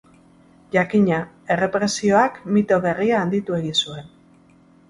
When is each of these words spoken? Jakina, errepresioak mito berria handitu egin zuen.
Jakina, 0.75 1.19
errepresioak 1.57 2.41
mito 2.57 2.81
berria 2.87 3.23
handitu 3.27 3.59
egin 3.63 3.81
zuen. 3.85 4.13